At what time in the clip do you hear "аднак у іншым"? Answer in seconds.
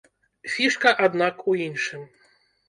1.09-2.09